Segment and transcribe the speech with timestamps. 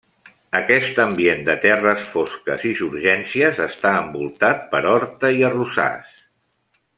[0.59, 6.19] Aquest ambient de terres fosques i surgències està envoltat per horta i arrossars.